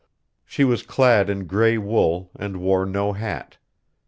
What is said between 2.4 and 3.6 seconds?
wore no hat.